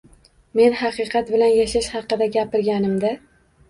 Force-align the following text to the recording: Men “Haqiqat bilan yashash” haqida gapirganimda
Men 0.59 0.77
“Haqiqat 0.79 1.31
bilan 1.37 1.53
yashash” 1.59 1.93
haqida 2.01 2.33
gapirganimda 2.41 3.19